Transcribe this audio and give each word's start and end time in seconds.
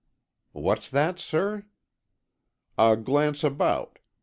"What's 0.53 0.89
that, 0.89 1.19
sir?" 1.19 1.67
"A 2.75 2.97
glance 2.97 3.43
about. 3.43 3.99